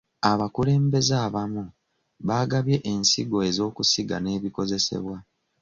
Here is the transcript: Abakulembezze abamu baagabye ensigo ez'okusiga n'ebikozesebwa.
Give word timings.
Abakulembezze 0.31 1.15
abamu 1.25 1.63
baagabye 2.27 2.77
ensigo 2.91 3.37
ez'okusiga 3.49 4.15
n'ebikozesebwa. 4.19 5.17